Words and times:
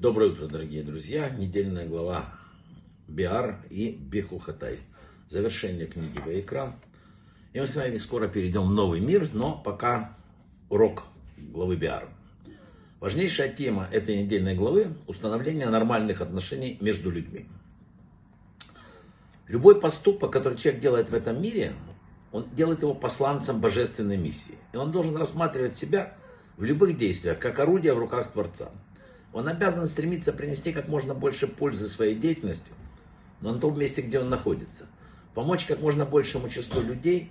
Доброе 0.00 0.30
утро, 0.30 0.46
дорогие 0.46 0.82
друзья. 0.82 1.28
Недельная 1.28 1.86
глава 1.86 2.32
Биар 3.06 3.66
и 3.68 3.90
Бехухатай. 3.90 4.78
Завершение 5.28 5.86
книги 5.86 6.18
Ваикра. 6.18 6.74
И 7.52 7.60
мы 7.60 7.66
с 7.66 7.76
вами 7.76 7.98
скоро 7.98 8.26
перейдем 8.26 8.62
в 8.62 8.70
новый 8.70 9.00
мир, 9.00 9.28
но 9.34 9.60
пока 9.62 10.16
урок 10.70 11.04
главы 11.36 11.76
Биар. 11.76 12.08
Важнейшая 12.98 13.52
тема 13.52 13.88
этой 13.92 14.22
недельной 14.22 14.54
главы– 14.54 14.94
установление 15.06 15.68
нормальных 15.68 16.22
отношений 16.22 16.78
между 16.80 17.10
людьми. 17.10 17.46
Любой 19.48 19.82
поступок, 19.82 20.32
который 20.32 20.56
человек 20.56 20.80
делает 20.80 21.10
в 21.10 21.14
этом 21.14 21.42
мире, 21.42 21.74
он 22.32 22.48
делает 22.54 22.80
его 22.80 22.94
посланцем 22.94 23.60
божественной 23.60 24.16
миссии. 24.16 24.56
И 24.72 24.78
он 24.78 24.92
должен 24.92 25.14
рассматривать 25.14 25.76
себя 25.76 26.16
в 26.56 26.64
любых 26.64 26.96
действиях, 26.96 27.38
как 27.38 27.58
орудие 27.58 27.92
в 27.92 27.98
руках 27.98 28.32
Творца. 28.32 28.70
Он 29.32 29.48
обязан 29.48 29.86
стремиться 29.86 30.32
принести 30.32 30.72
как 30.72 30.88
можно 30.88 31.14
больше 31.14 31.46
пользы 31.46 31.86
своей 31.86 32.16
деятельностью, 32.16 32.74
но 33.40 33.52
на 33.52 33.60
том 33.60 33.78
месте, 33.78 34.02
где 34.02 34.18
он 34.18 34.28
находится. 34.28 34.86
Помочь 35.34 35.64
как 35.66 35.80
можно 35.80 36.04
большему 36.04 36.48
числу 36.48 36.82
людей. 36.82 37.30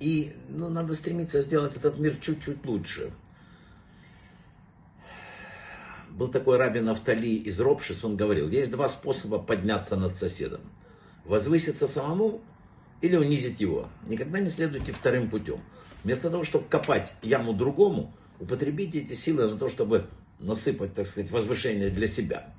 И 0.00 0.34
ну, 0.48 0.68
надо 0.68 0.94
стремиться 0.94 1.40
сделать 1.40 1.76
этот 1.76 1.98
мир 1.98 2.16
чуть-чуть 2.20 2.64
лучше. 2.66 3.12
Был 6.10 6.28
такой 6.28 6.58
рабин 6.58 6.88
Автали 6.88 7.36
из 7.36 7.58
Ропшис, 7.58 8.04
он 8.04 8.16
говорил, 8.16 8.48
есть 8.48 8.70
два 8.70 8.86
способа 8.86 9.38
подняться 9.38 9.96
над 9.96 10.14
соседом. 10.14 10.60
Возвыситься 11.24 11.86
самому 11.86 12.42
или 13.00 13.16
унизить 13.16 13.60
его. 13.60 13.88
Никогда 14.06 14.40
не 14.40 14.48
следуйте 14.48 14.92
вторым 14.92 15.30
путем. 15.30 15.60
Вместо 16.04 16.28
того, 16.30 16.44
чтобы 16.44 16.68
копать 16.68 17.12
яму 17.22 17.52
другому, 17.52 18.12
употребите 18.38 19.00
эти 19.00 19.14
силы 19.14 19.50
на 19.50 19.58
то, 19.58 19.68
чтобы 19.68 20.08
насыпать, 20.44 20.94
так 20.94 21.06
сказать, 21.06 21.30
возвышение 21.30 21.90
для 21.90 22.06
себя. 22.06 22.54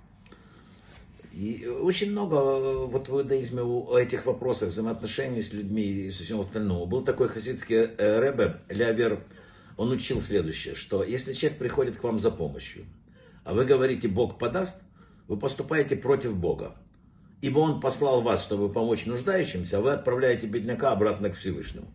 И 1.32 1.68
очень 1.68 2.12
много 2.12 2.38
э, 2.38 2.86
вот 2.86 3.10
в 3.10 3.12
иудаизме 3.12 3.62
о 3.62 3.98
этих 3.98 4.26
вопросах 4.26 4.70
взаимоотношений 4.70 5.42
с 5.42 5.52
людьми 5.52 5.84
и 5.84 6.12
со 6.12 6.24
всем 6.24 6.40
остальным. 6.40 6.88
Был 6.88 7.04
такой 7.04 7.28
хасидский 7.28 7.76
э, 7.76 8.20
ребе, 8.22 8.62
Лявер, 8.70 9.26
он 9.76 9.92
учил 9.92 10.22
следующее, 10.22 10.76
что 10.76 11.04
если 11.04 11.34
человек 11.34 11.60
приходит 11.60 12.00
к 12.00 12.04
вам 12.04 12.20
за 12.20 12.32
помощью, 12.32 12.86
а 13.44 13.54
вы 13.54 13.66
говорите, 13.66 14.08
Бог 14.08 14.40
подаст, 14.40 14.82
вы 15.28 15.38
поступаете 15.38 15.96
против 15.96 16.36
Бога. 16.38 16.78
Ибо 17.42 17.60
Он 17.60 17.82
послал 17.82 18.22
вас, 18.22 18.44
чтобы 18.44 18.72
помочь 18.72 19.06
нуждающимся, 19.06 19.78
а 19.78 19.82
вы 19.82 19.92
отправляете 19.92 20.48
бедняка 20.48 20.92
обратно 20.92 21.30
к 21.30 21.36
Всевышнему. 21.36 21.94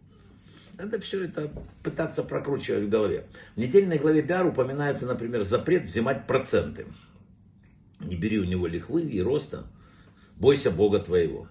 Надо 0.83 0.99
все 0.99 1.25
это 1.25 1.53
пытаться 1.83 2.23
прокручивать 2.23 2.85
в 2.85 2.89
голове. 2.89 3.27
В 3.55 3.61
недельной 3.61 3.99
главе 3.99 4.23
Биар 4.23 4.47
упоминается, 4.47 5.05
например, 5.05 5.43
запрет 5.43 5.85
взимать 5.85 6.27
проценты. 6.27 6.87
Не 8.01 8.17
бери 8.17 8.39
у 8.39 8.45
него 8.45 8.67
лихвы 8.67 9.03
и 9.03 9.21
роста, 9.21 9.67
бойся 10.37 10.71
Бога 10.71 11.01
твоего. 11.01 11.49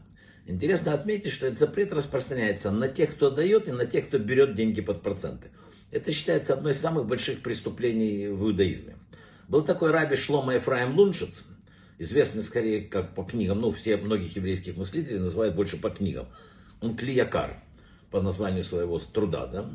Интересно 0.47 0.95
отметить, 0.95 1.31
что 1.31 1.45
этот 1.45 1.59
запрет 1.59 1.93
распространяется 1.93 2.71
на 2.71 2.87
тех, 2.87 3.13
кто 3.13 3.29
дает, 3.29 3.67
и 3.67 3.71
на 3.71 3.85
тех, 3.85 4.07
кто 4.07 4.17
берет 4.17 4.55
деньги 4.55 4.81
под 4.81 5.03
проценты. 5.03 5.51
Это 5.91 6.11
считается 6.11 6.55
одной 6.55 6.71
из 6.71 6.79
самых 6.79 7.05
больших 7.05 7.43
преступлений 7.43 8.29
в 8.29 8.45
иудаизме. 8.45 8.95
Был 9.47 9.61
такой 9.63 9.91
раби 9.91 10.15
Шлома 10.15 10.55
Ефраим 10.55 10.95
Луншиц, 10.95 11.43
известный 11.99 12.41
скорее 12.41 12.81
как 12.81 13.13
по 13.13 13.23
книгам, 13.23 13.61
ну 13.61 13.71
все 13.73 13.97
многих 13.97 14.35
еврейских 14.37 14.75
мыслителей 14.75 15.19
называют 15.19 15.53
больше 15.53 15.79
по 15.79 15.91
книгам. 15.91 16.29
Он 16.81 16.95
Клиякар 16.95 17.61
по 18.11 18.21
названию 18.21 18.63
своего 18.63 18.99
труда, 18.99 19.47
да, 19.47 19.69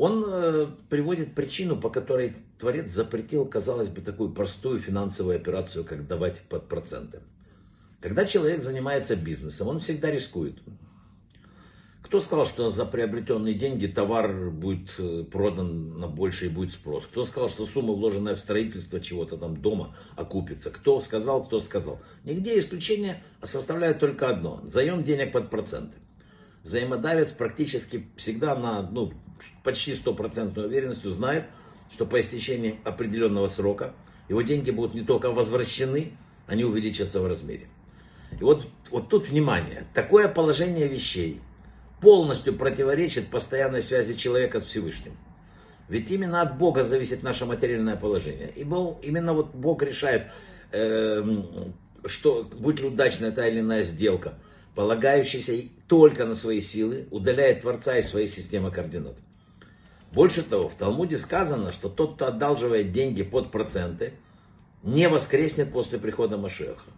он 0.00 0.24
э, 0.26 0.66
приводит 0.88 1.34
причину, 1.34 1.76
по 1.76 1.90
которой 1.90 2.34
Творец 2.58 2.90
запретил, 2.90 3.44
казалось 3.44 3.88
бы, 3.88 4.00
такую 4.00 4.32
простую 4.32 4.80
финансовую 4.80 5.36
операцию, 5.36 5.84
как 5.84 6.06
давать 6.06 6.40
под 6.48 6.68
проценты. 6.68 7.20
Когда 8.00 8.24
человек 8.24 8.62
занимается 8.62 9.14
бизнесом, 9.14 9.68
он 9.68 9.78
всегда 9.78 10.10
рискует. 10.10 10.54
Кто 12.02 12.18
сказал, 12.20 12.46
что 12.46 12.70
за 12.70 12.86
приобретенные 12.86 13.52
деньги 13.52 13.86
товар 13.86 14.50
будет 14.50 14.88
э, 14.96 15.24
продан 15.30 15.98
на 16.00 16.08
больше 16.08 16.46
и 16.46 16.48
будет 16.48 16.72
спрос? 16.72 17.04
Кто 17.04 17.22
сказал, 17.24 17.50
что 17.50 17.66
сумма, 17.66 17.92
вложенная 17.92 18.36
в 18.36 18.40
строительство 18.40 19.00
чего-то 19.00 19.36
там 19.36 19.58
дома, 19.58 19.94
окупится? 20.16 20.70
Кто 20.70 20.98
сказал, 21.00 21.44
кто 21.44 21.58
сказал? 21.58 22.00
Нигде 22.24 22.58
исключения 22.58 23.22
составляют 23.42 24.00
только 24.00 24.30
одно. 24.30 24.62
Заем 24.64 25.04
денег 25.04 25.32
под 25.32 25.50
проценты 25.50 25.98
взаимодавец 26.62 27.30
практически 27.30 28.08
всегда 28.16 28.54
на 28.54 28.82
ну, 28.82 29.12
почти 29.62 29.94
стопроцентной 29.94 30.66
уверенностью 30.66 31.10
знает, 31.10 31.46
что 31.90 32.06
по 32.06 32.20
истечении 32.20 32.80
определенного 32.84 33.46
срока 33.46 33.94
его 34.28 34.42
деньги 34.42 34.70
будут 34.70 34.94
не 34.94 35.02
только 35.02 35.30
возвращены, 35.30 36.12
они 36.46 36.64
увеличатся 36.64 37.20
в 37.20 37.26
размере. 37.26 37.68
И 38.38 38.44
вот, 38.44 38.66
вот 38.90 39.08
тут 39.08 39.28
внимание, 39.28 39.86
такое 39.92 40.28
положение 40.28 40.86
вещей 40.86 41.40
полностью 42.00 42.56
противоречит 42.56 43.30
постоянной 43.30 43.82
связи 43.82 44.14
человека 44.14 44.60
с 44.60 44.64
Всевышним. 44.64 45.16
Ведь 45.88 46.10
именно 46.10 46.42
от 46.42 46.56
Бога 46.56 46.84
зависит 46.84 47.24
наше 47.24 47.44
материальное 47.44 47.96
положение. 47.96 48.52
И 48.54 48.62
Бог, 48.62 49.02
именно 49.02 49.34
вот 49.34 49.52
Бог 49.52 49.82
решает, 49.82 50.30
э, 50.70 51.22
что 52.06 52.44
будет 52.44 52.78
ли 52.78 52.86
удачная 52.86 53.32
та 53.32 53.48
или 53.48 53.58
иная 53.60 53.82
сделка– 53.82 54.38
полагающийся 54.74 55.68
только 55.88 56.24
на 56.24 56.34
свои 56.34 56.60
силы, 56.60 57.06
удаляет 57.10 57.62
Творца 57.62 57.96
из 57.98 58.08
своей 58.08 58.26
системы 58.26 58.70
координат. 58.70 59.16
Больше 60.12 60.42
того, 60.42 60.68
в 60.68 60.74
Талмуде 60.74 61.18
сказано, 61.18 61.70
что 61.72 61.88
тот, 61.88 62.14
кто 62.16 62.26
одалживает 62.26 62.92
деньги 62.92 63.22
под 63.22 63.52
проценты, 63.52 64.14
не 64.82 65.08
воскреснет 65.08 65.72
после 65.72 65.98
прихода 65.98 66.36
Машеха. 66.36 66.90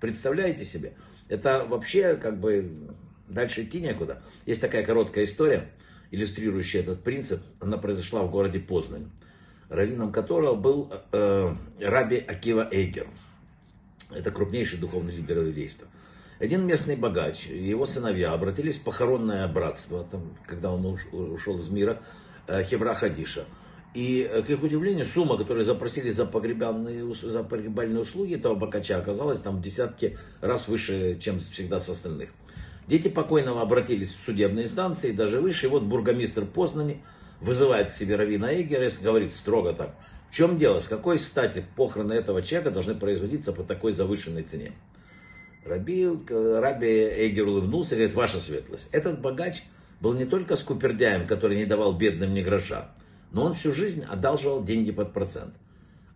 Представляете 0.00 0.64
себе? 0.64 0.94
Это 1.28 1.64
вообще 1.68 2.16
как 2.16 2.38
бы 2.38 2.94
дальше 3.28 3.62
идти 3.62 3.80
некуда. 3.80 4.22
Есть 4.46 4.60
такая 4.60 4.84
короткая 4.84 5.24
история, 5.24 5.70
иллюстрирующая 6.10 6.82
этот 6.82 7.02
принцип. 7.02 7.40
Она 7.60 7.76
произошла 7.76 8.22
в 8.22 8.30
городе 8.30 8.60
Познань, 8.60 9.10
раввином 9.68 10.12
которого 10.12 10.54
был 10.54 10.92
э, 11.12 11.54
Раби 11.80 12.18
Акива 12.18 12.68
Эйгер. 12.70 13.08
Это 14.10 14.30
крупнейший 14.30 14.78
духовный 14.78 15.14
лидер 15.14 15.38
еврейства. 15.38 15.86
Один 16.40 16.66
местный 16.66 16.96
богач 16.96 17.48
и 17.48 17.68
его 17.68 17.84
сыновья 17.84 18.32
обратились 18.32 18.78
в 18.78 18.82
похоронное 18.82 19.46
братство, 19.46 20.04
там, 20.10 20.34
когда 20.46 20.72
он 20.72 20.86
ушел 21.12 21.58
из 21.58 21.68
мира, 21.68 22.00
э, 22.46 22.64
Хевра 22.64 22.94
Хадиша. 22.94 23.44
И, 23.92 24.22
э, 24.22 24.40
к 24.40 24.48
их 24.48 24.62
удивлению, 24.62 25.04
сумма, 25.04 25.36
которую 25.36 25.64
запросили 25.64 26.08
за 26.08 26.24
погребальные, 26.24 27.12
за 27.12 27.44
погребальные 27.44 28.00
услуги 28.00 28.36
этого 28.36 28.54
богача, 28.54 28.96
оказалась 28.96 29.40
там 29.40 29.58
в 29.58 29.60
десятки 29.60 30.16
раз 30.40 30.66
выше, 30.66 31.18
чем 31.20 31.40
всегда 31.40 31.78
с 31.78 31.90
остальных. 31.90 32.30
Дети 32.86 33.08
покойного 33.08 33.60
обратились 33.60 34.14
в 34.14 34.24
судебные 34.24 34.64
инстанции, 34.64 35.12
даже 35.12 35.42
выше. 35.42 35.66
И 35.66 35.68
вот 35.68 35.82
бургомистр 35.82 36.46
Познани 36.46 37.02
вызывает 37.42 37.88
к 37.88 37.92
себе 37.92 38.16
Равина 38.16 38.58
Эгера 38.58 38.86
и 38.86 39.02
говорит 39.02 39.34
строго 39.34 39.74
так. 39.74 39.94
В 40.30 40.34
чем 40.34 40.56
дело? 40.56 40.80
С 40.80 40.88
какой 40.88 41.18
стати 41.18 41.62
похороны 41.76 42.14
этого 42.14 42.40
человека 42.40 42.70
должны 42.70 42.94
производиться 42.94 43.52
по 43.52 43.62
такой 43.62 43.92
завышенной 43.92 44.44
цене? 44.44 44.72
Раби, 45.64 46.08
Раби 46.28 46.88
Эйгер 46.88 47.46
улыбнулся 47.46 47.94
и 47.94 47.98
говорит, 47.98 48.16
ваша 48.16 48.40
светлость, 48.40 48.88
этот 48.92 49.20
богач 49.20 49.62
был 50.00 50.14
не 50.14 50.24
только 50.24 50.56
скупердяем, 50.56 51.26
который 51.26 51.56
не 51.56 51.66
давал 51.66 51.92
бедным 51.92 52.32
ни 52.32 52.42
гроша, 52.42 52.94
но 53.30 53.44
он 53.44 53.54
всю 53.54 53.72
жизнь 53.74 54.04
одалживал 54.08 54.64
деньги 54.64 54.90
под 54.90 55.12
процент. 55.12 55.54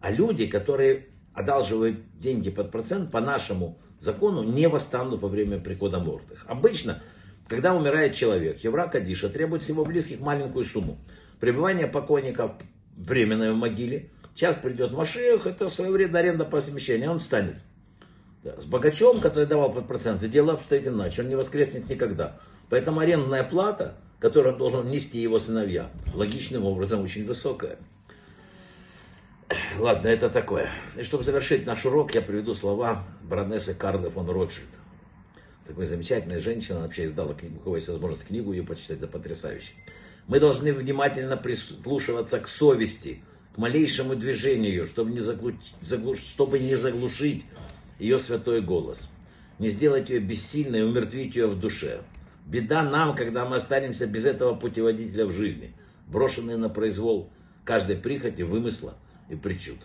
А 0.00 0.10
люди, 0.10 0.47
которые 0.47 1.06
одалживают 1.34 2.00
деньги 2.19 2.50
под 2.50 2.71
процент, 2.71 3.10
по 3.10 3.21
нашему 3.21 3.78
закону 4.00 4.43
не 4.43 4.69
восстанут 4.69 5.21
во 5.21 5.28
время 5.28 5.59
прихода 5.59 5.99
мертвых. 5.99 6.44
Обычно, 6.47 7.03
когда 7.49 7.75
умирает 7.75 8.15
человек, 8.15 8.59
Евра 8.59 8.87
Кадиша 8.87 9.28
требует 9.28 9.62
всего 9.62 9.84
близких 9.84 10.21
маленькую 10.21 10.65
сумму. 10.65 10.99
Пребывание 11.41 11.87
покойника 11.87 12.56
временное 12.97 13.53
в 13.53 13.56
могиле. 13.56 14.11
Сейчас 14.34 14.56
придет 14.56 14.93
Машех, 14.93 15.47
это 15.47 15.69
своевременная 15.69 16.22
аренда 16.22 16.44
по 16.44 16.61
совмещению, 16.61 17.11
он 17.11 17.19
встанет. 17.19 17.61
С 18.44 18.67
богачом, 18.67 19.20
который 19.20 19.46
давал 19.46 19.73
под 19.73 19.87
проценты, 19.87 20.29
дело 20.29 20.52
обстоит 20.52 20.87
иначе. 20.87 21.23
Он 21.23 21.29
не 21.29 21.35
воскреснет 21.35 21.88
никогда. 21.88 22.38
Поэтому 22.69 23.00
арендная 23.00 23.43
плата, 23.43 23.96
которую 24.19 24.56
должен 24.56 24.88
нести 24.91 25.19
его 25.19 25.38
сыновья, 25.38 25.91
логичным 26.12 26.64
образом 26.64 27.02
очень 27.02 27.25
высокая. 27.25 27.79
Ладно, 29.79 30.08
это 30.08 30.29
такое. 30.29 30.70
И 30.96 31.02
чтобы 31.02 31.25
завершить 31.25 31.64
наш 31.67 31.85
урок, 31.87 32.14
я 32.14 32.20
приведу 32.20 32.55
слова 32.55 33.05
Бронессы 33.23 33.75
Карлы 33.75 34.11
фон 34.11 34.29
Ротшильд. 34.29 34.69
Такой 35.67 35.87
замечательная 35.87 36.41
женщина, 36.41 36.76
она 36.76 36.87
вообще 36.87 37.06
издала 37.06 37.32
у 37.32 37.58
кого 37.61 37.76
есть 37.76 37.88
возможность 37.88 38.26
книгу 38.26 38.52
ее 38.52 38.62
почитать, 38.62 38.99
это 38.99 39.06
потрясающе. 39.06 39.73
Мы 40.26 40.38
должны 40.38 40.73
внимательно 40.75 41.37
прислушиваться 41.38 42.38
к 42.41 42.49
совести, 42.49 43.23
к 43.55 43.58
малейшему 43.58 44.17
движению, 44.17 44.87
чтобы 44.87 45.12
не, 45.12 45.20
заглуш... 45.20 45.55
Заглуш... 45.81 46.19
чтобы 46.20 46.58
не 46.58 46.75
заглушить 46.75 47.44
ее 47.99 48.19
святой 48.19 48.61
голос. 48.61 49.11
Не 49.58 49.69
сделать 49.69 50.11
ее 50.11 50.20
бессильной, 50.20 50.85
умертвить 50.85 51.37
ее 51.37 51.46
в 51.46 51.58
душе. 51.58 52.02
Беда 52.46 52.82
нам, 52.82 53.14
когда 53.14 53.44
мы 53.44 53.56
останемся 53.56 54.06
без 54.06 54.25
этого 54.25 54.55
путеводителя 54.55 55.26
в 55.26 55.31
жизни, 55.31 55.75
брошенные 56.06 56.56
на 56.56 56.69
произвол 56.69 57.31
каждой 57.64 57.96
прихоти, 57.96 58.43
вымысла 58.43 58.94
и 59.29 59.37
причуд. 59.37 59.79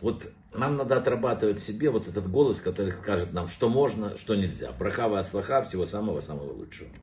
Вот 0.00 0.30
нам 0.52 0.76
надо 0.76 0.96
отрабатывать 0.98 1.58
себе 1.58 1.90
вот 1.90 2.06
этот 2.06 2.30
голос, 2.30 2.60
который 2.60 2.92
скажет 2.92 3.32
нам, 3.32 3.48
что 3.48 3.68
можно, 3.68 4.16
что 4.16 4.34
нельзя. 4.34 4.70
Брахава 4.72 5.18
от 5.18 5.26
слаха, 5.26 5.62
всего 5.62 5.84
самого-самого 5.84 6.52
лучшего. 6.52 6.90